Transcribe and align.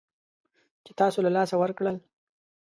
چې 0.85 0.91
تاسو 0.99 1.19
له 1.25 1.31
لاسه 1.35 1.55
ورکړل 1.59 1.97